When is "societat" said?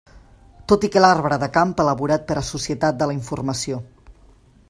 2.49-2.99